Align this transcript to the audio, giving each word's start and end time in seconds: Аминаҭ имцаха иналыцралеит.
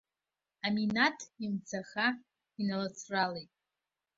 Аминаҭ 0.67 1.19
имцаха 1.45 2.07
иналыцралеит. 2.61 3.51